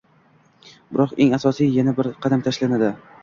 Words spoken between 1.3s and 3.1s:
asosiy yana bir qadam tashlanmadi.